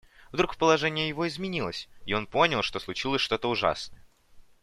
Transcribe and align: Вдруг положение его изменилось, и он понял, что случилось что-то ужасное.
Вдруг 0.31 0.57
положение 0.57 1.07
его 1.09 1.27
изменилось, 1.27 1.87
и 2.07 2.15
он 2.15 2.25
понял, 2.25 2.63
что 2.63 2.79
случилось 2.79 3.21
что-то 3.21 3.51
ужасное. 3.51 4.01